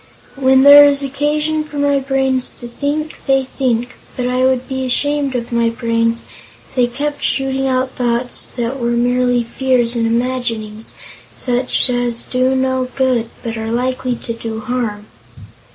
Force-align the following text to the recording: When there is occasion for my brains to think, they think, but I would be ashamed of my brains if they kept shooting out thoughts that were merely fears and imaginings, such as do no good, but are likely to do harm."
When 0.35 0.63
there 0.63 0.83
is 0.83 1.03
occasion 1.03 1.63
for 1.63 1.77
my 1.77 1.99
brains 1.99 2.49
to 2.57 2.67
think, 2.67 3.19
they 3.27 3.43
think, 3.43 3.97
but 4.17 4.27
I 4.27 4.43
would 4.43 4.67
be 4.67 4.83
ashamed 4.83 5.35
of 5.35 5.51
my 5.51 5.69
brains 5.69 6.23
if 6.69 6.73
they 6.75 6.87
kept 6.87 7.21
shooting 7.21 7.67
out 7.67 7.91
thoughts 7.91 8.47
that 8.47 8.79
were 8.79 8.97
merely 8.97 9.43
fears 9.43 9.95
and 9.95 10.07
imaginings, 10.07 10.93
such 11.37 11.87
as 11.91 12.23
do 12.23 12.55
no 12.55 12.87
good, 12.95 13.29
but 13.43 13.57
are 13.57 13.71
likely 13.71 14.15
to 14.15 14.33
do 14.33 14.59
harm." 14.61 15.05